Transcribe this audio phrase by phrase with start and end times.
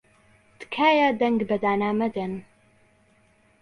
[0.59, 2.33] تکایە دەنگ بە دانا مەدەن.